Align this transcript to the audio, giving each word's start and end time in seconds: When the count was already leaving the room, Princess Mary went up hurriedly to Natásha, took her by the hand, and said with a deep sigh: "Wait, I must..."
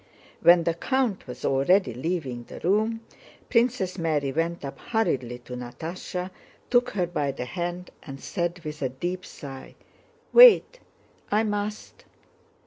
When 0.41 0.63
the 0.63 0.73
count 0.73 1.27
was 1.27 1.45
already 1.45 1.93
leaving 1.93 2.45
the 2.45 2.59
room, 2.61 3.01
Princess 3.51 3.99
Mary 3.99 4.31
went 4.31 4.65
up 4.65 4.79
hurriedly 4.79 5.37
to 5.45 5.53
Natásha, 5.53 6.31
took 6.71 6.89
her 6.97 7.05
by 7.05 7.31
the 7.31 7.45
hand, 7.45 7.91
and 8.01 8.19
said 8.19 8.61
with 8.63 8.81
a 8.81 8.89
deep 8.89 9.23
sigh: 9.23 9.75
"Wait, 10.33 10.79
I 11.31 11.43
must..." 11.43 12.05